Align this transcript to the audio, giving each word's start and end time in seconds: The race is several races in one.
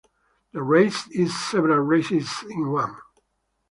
The 0.51 0.63
race 0.63 1.07
is 1.11 1.37
several 1.39 1.77
races 1.77 2.43
in 2.49 2.71
one. 2.71 2.95